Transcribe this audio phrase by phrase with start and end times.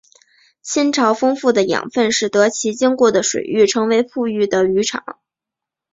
[0.63, 5.19] 亲潮丰富的养分使得其经过的水域成为富裕的渔场。